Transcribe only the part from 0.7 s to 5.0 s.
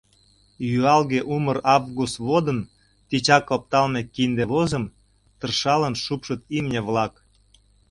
Юалге умыр август водын Тичак опталме кинде возым